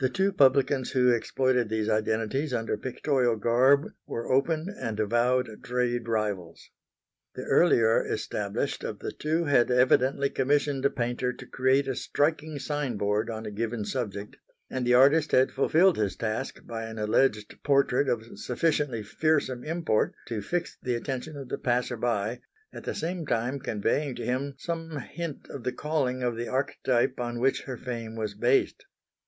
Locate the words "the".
0.00-0.08, 7.36-7.44, 8.98-9.12, 14.84-14.94, 20.82-20.96, 21.48-21.56, 22.82-22.96, 25.62-25.70, 26.36-26.48